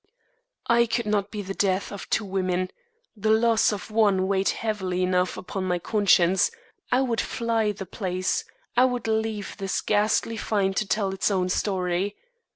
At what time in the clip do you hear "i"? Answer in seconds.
0.65-0.87, 6.91-7.01, 8.75-8.83